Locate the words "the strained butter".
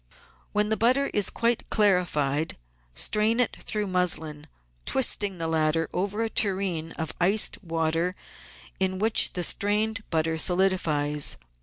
9.33-10.39